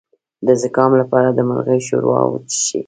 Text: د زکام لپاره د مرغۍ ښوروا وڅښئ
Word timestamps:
د 0.47 0.47
زکام 0.61 0.91
لپاره 1.01 1.29
د 1.31 1.39
مرغۍ 1.49 1.79
ښوروا 1.85 2.21
وڅښئ 2.25 2.79